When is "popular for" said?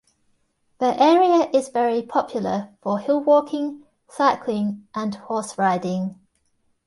2.01-2.97